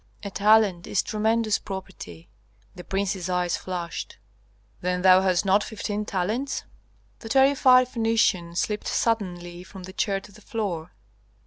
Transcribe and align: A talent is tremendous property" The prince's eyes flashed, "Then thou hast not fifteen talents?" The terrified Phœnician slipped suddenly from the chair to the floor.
A 0.23 0.31
talent 0.31 0.87
is 0.87 1.03
tremendous 1.03 1.59
property" 1.59 2.27
The 2.75 2.83
prince's 2.83 3.29
eyes 3.29 3.55
flashed, 3.55 4.17
"Then 4.81 5.03
thou 5.03 5.21
hast 5.21 5.45
not 5.45 5.63
fifteen 5.63 6.05
talents?" 6.05 6.63
The 7.19 7.29
terrified 7.29 7.87
Phœnician 7.87 8.57
slipped 8.57 8.87
suddenly 8.87 9.63
from 9.63 9.83
the 9.83 9.93
chair 9.93 10.19
to 10.19 10.31
the 10.31 10.41
floor. 10.41 10.95